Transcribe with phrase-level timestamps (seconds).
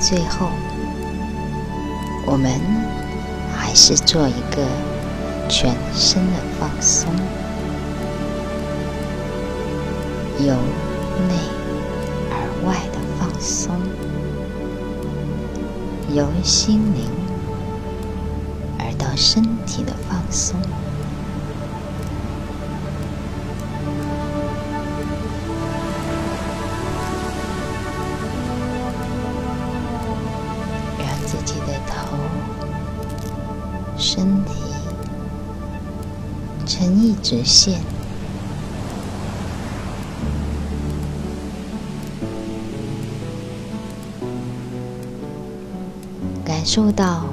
[0.00, 0.48] 最后，
[2.24, 2.50] 我们
[3.54, 4.64] 还是做一个
[5.48, 7.12] 全身的放松，
[10.38, 10.54] 由
[11.26, 11.34] 内
[12.30, 12.32] 而
[12.64, 13.74] 外的放松，
[16.14, 17.04] 由心灵
[18.78, 20.58] 而到身体的放松。
[33.98, 34.52] 身体
[36.64, 37.80] 成一直线，
[46.44, 47.24] 感受到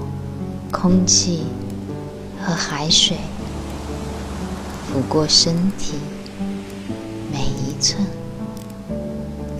[0.72, 1.44] 空气
[2.44, 3.18] 和海水
[4.92, 6.00] 拂过身体
[7.32, 8.04] 每一寸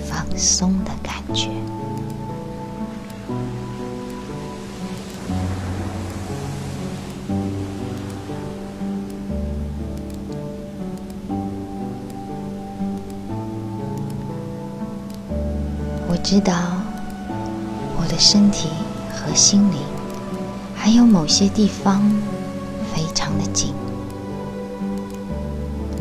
[0.10, 1.50] 放松的感觉。
[16.26, 16.54] 知道
[18.00, 18.68] 我的身体
[19.14, 19.78] 和心灵，
[20.76, 22.02] 还有某些地方
[22.92, 23.76] 非常的紧，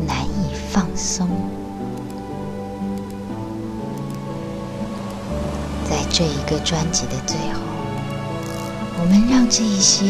[0.07, 1.29] 难以放松。
[5.87, 7.59] 在这一个专辑的最后，
[8.99, 10.05] 我们让这一些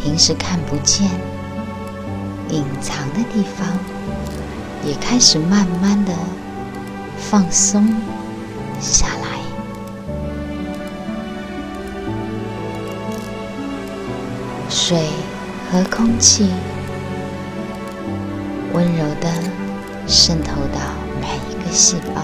[0.00, 1.10] 平时看不见、
[2.50, 3.66] 隐藏的地方，
[4.86, 6.12] 也开始慢慢的
[7.18, 7.84] 放松。
[8.82, 9.38] 下来，
[14.68, 14.98] 水
[15.70, 16.50] 和空气
[18.72, 19.30] 温柔的
[20.06, 20.80] 渗透到
[21.20, 22.22] 每一个细胞，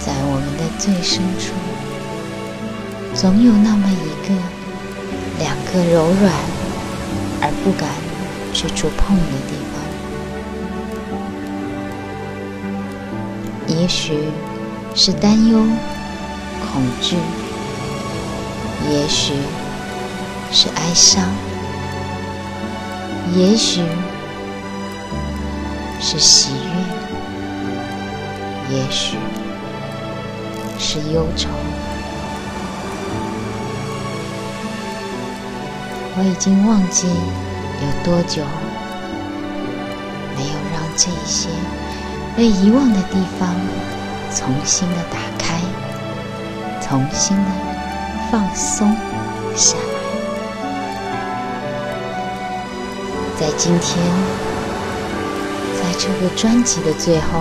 [0.00, 1.54] 在我们的最深处，
[3.14, 4.34] 总有那么一个、
[5.38, 6.32] 两个柔软
[7.40, 7.88] 而不敢
[8.52, 9.65] 去触碰的地方。
[13.78, 14.18] 也许
[14.94, 15.58] 是担忧、
[16.60, 17.16] 恐惧，
[18.90, 19.34] 也许
[20.50, 21.22] 是哀伤，
[23.36, 23.82] 也许
[26.00, 26.52] 是喜
[28.70, 29.18] 悦，也许
[30.78, 31.50] 是忧愁。
[36.18, 38.42] 我已经忘记有多久
[40.34, 41.50] 没有让这些。
[42.36, 43.48] 被遗忘的地方，
[44.30, 45.58] 重新的打开，
[46.82, 47.50] 重新的
[48.30, 48.94] 放松
[49.56, 49.82] 下来。
[53.40, 53.98] 在今天，
[55.76, 57.40] 在这个专辑的最后，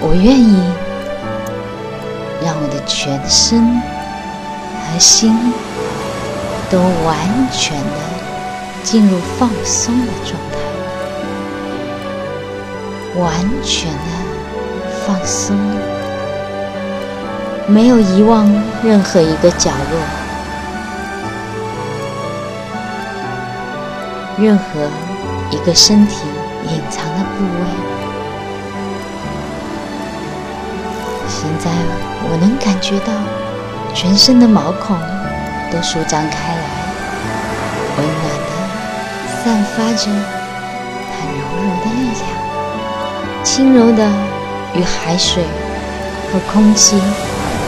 [0.00, 0.62] 我愿意
[2.44, 5.36] 让我的全身和心
[6.70, 7.16] 都完
[7.50, 7.98] 全的
[8.84, 10.65] 进入放松的状态。
[13.18, 13.32] 完
[13.62, 13.98] 全的
[15.06, 15.56] 放松，
[17.66, 18.46] 没有遗忘
[18.84, 19.98] 任何一个角落，
[24.38, 24.64] 任何
[25.50, 26.26] 一个身体
[26.68, 27.66] 隐藏的部位。
[31.26, 31.70] 现在
[32.28, 33.12] 我能感觉到
[33.94, 34.96] 全身的毛孔
[35.72, 36.62] 都舒张开来，
[37.96, 38.50] 温暖的
[39.42, 40.10] 散发着
[43.56, 44.06] 轻柔的
[44.74, 45.42] 与海水
[46.30, 46.98] 和空气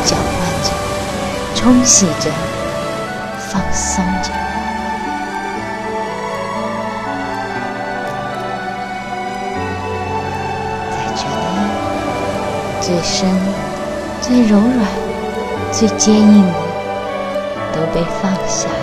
[0.05, 0.23] 交换
[0.63, 0.71] 着，
[1.55, 2.31] 冲洗着，
[3.39, 4.29] 放松着，
[10.91, 11.57] 在这里，
[12.83, 13.27] 最深、
[14.21, 14.87] 最柔软、
[15.73, 16.53] 最坚硬的
[17.73, 18.75] 都被放下了。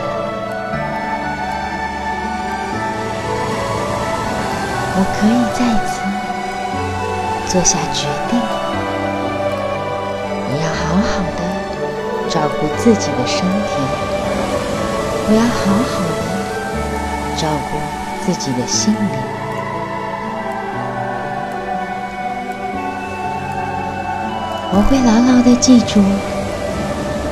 [4.97, 5.94] 我可以再次。
[7.55, 8.37] 做下决定，
[10.51, 11.41] 我要好好的
[12.29, 13.71] 照顾自己的身体，
[15.29, 16.27] 我要好好的
[17.37, 17.79] 照顾
[18.25, 18.99] 自己的心灵，
[24.73, 26.03] 我会牢牢的记住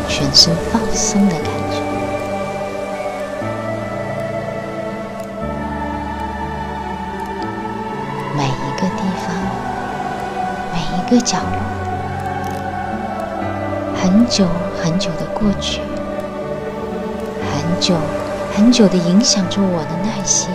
[0.07, 1.52] 全身放松的感，
[10.95, 11.57] 一个角落，
[13.99, 14.47] 很久
[14.81, 15.81] 很久的过去，
[17.51, 17.95] 很久
[18.55, 20.47] 很久的影响着我的那些，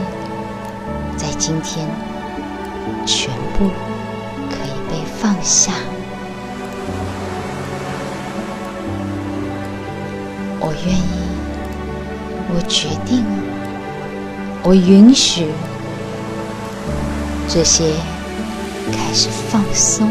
[1.17, 1.87] 在今天
[3.05, 3.71] 全部
[4.49, 5.73] 可以被放下。
[10.61, 11.29] 我愿意，
[12.55, 13.25] 我决定，
[14.63, 15.49] 我允许
[17.49, 17.93] 这些
[19.09, 20.07] 开始放松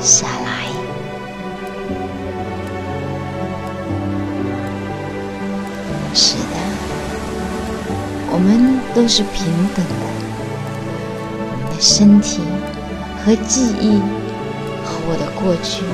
[0.00, 0.66] 下来。
[6.12, 6.56] 是的，
[8.32, 9.46] 我们都是平
[9.76, 9.94] 等的，
[11.38, 12.42] 我们的身体
[13.24, 14.00] 和记忆
[14.84, 15.84] 和我的过去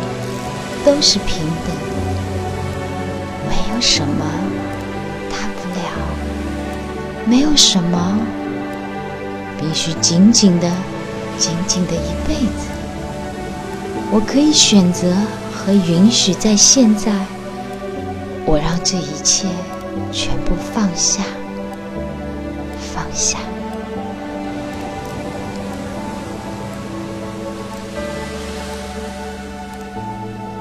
[0.87, 1.97] 都是平等的。
[3.51, 4.25] 没有什么
[5.29, 5.85] 大不了，
[7.27, 8.19] 没有什么
[9.61, 10.67] 必须紧紧的、
[11.39, 12.69] 仅仅的一辈子。
[14.11, 15.13] 我可以选择
[15.53, 17.13] 和允许，在现在，
[18.45, 19.49] 我让这一切
[20.13, 21.23] 全部放下，
[22.95, 23.39] 放下。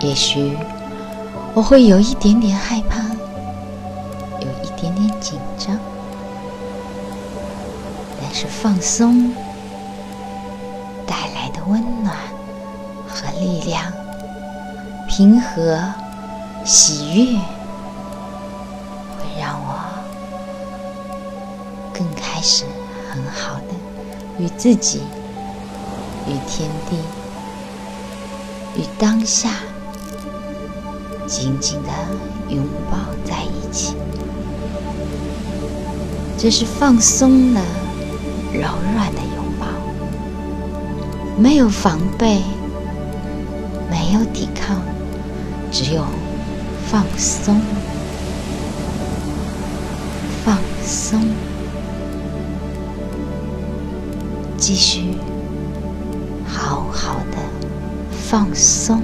[0.02, 0.58] 也许。
[1.54, 3.00] 我会有一点点害怕，
[4.42, 5.80] 有一点点紧张，
[8.22, 9.32] 但是放松
[11.08, 12.16] 带来的温暖
[13.08, 13.92] 和力量、
[15.08, 15.82] 平和、
[16.64, 17.40] 喜悦，
[19.18, 19.80] 会让我
[21.94, 22.66] 更开始
[23.10, 23.74] 很好的
[24.38, 25.02] 与自己、
[26.28, 26.98] 与天地、
[28.76, 29.50] 与当下。
[31.28, 31.90] 紧紧的
[32.54, 32.98] 拥抱
[33.28, 33.96] 在一起，
[36.38, 37.60] 这是放松的、
[38.54, 38.62] 柔
[38.94, 39.22] 软的，
[41.38, 42.42] 没有防备，
[43.90, 44.82] 没有抵抗，
[45.72, 46.06] 只有
[46.88, 47.60] 放松，
[50.46, 51.22] 放松，
[54.58, 55.16] 继续
[56.48, 57.38] 好好的
[58.12, 59.02] 放松。